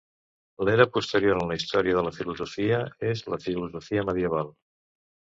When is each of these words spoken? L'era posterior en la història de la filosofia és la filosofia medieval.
L'era 0.67 0.85
posterior 0.93 1.41
en 1.41 1.51
la 1.51 1.57
història 1.59 1.97
de 1.97 2.01
la 2.07 2.13
filosofia 2.15 2.79
és 3.09 3.21
la 3.33 3.39
filosofia 3.43 4.05
medieval. 4.11 4.51